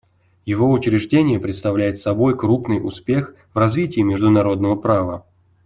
[0.47, 5.25] Его учреждение представляет собой крупный успех в развитии международного права.